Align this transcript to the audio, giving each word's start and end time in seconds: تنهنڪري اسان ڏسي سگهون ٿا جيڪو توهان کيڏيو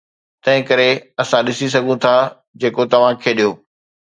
تنهنڪري 0.43 0.89
اسان 1.21 1.41
ڏسي 1.49 1.67
سگهون 1.75 1.97
ٿا 2.07 2.15
جيڪو 2.65 2.83
توهان 2.95 3.13
کيڏيو 3.23 3.49